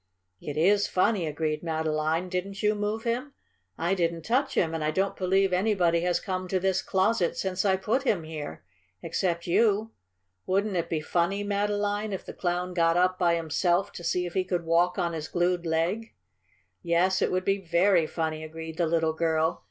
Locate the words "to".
6.47-6.59, 13.91-14.03